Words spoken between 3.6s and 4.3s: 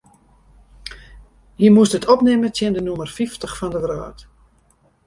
de wrâld.